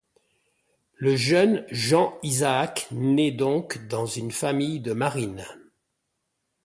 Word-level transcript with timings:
Le 0.95 1.15
jeune 1.15 1.63
Jean-Isaac 1.69 2.87
naît 2.89 3.29
donc 3.29 3.87
dans 3.87 4.07
une 4.07 4.31
famille 4.31 4.79
de 4.79 4.93
marine. 4.93 5.45